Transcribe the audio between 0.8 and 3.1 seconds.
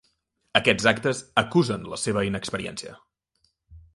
actes acusen la seva inexperiència.